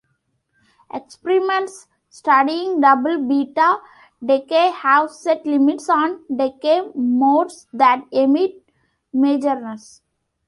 Experiments 0.91 1.85
studying 2.09 2.81
double 2.81 3.23
beta 3.27 3.77
decay 4.25 4.71
have 4.71 5.11
set 5.11 5.45
limits 5.45 5.87
on 5.89 6.23
decay 6.35 6.89
modes 6.95 7.67
that 7.71 8.03
emit 8.11 8.67
majorons. 9.13 10.01